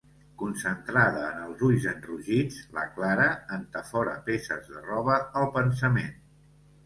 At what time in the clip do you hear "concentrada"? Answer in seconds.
0.41-1.19